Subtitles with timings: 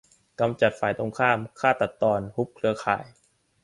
[0.39, 3.05] กำจัดฝ่ายตรงข้าม ฆ่าตัดตอน ฮุบเครือข่าย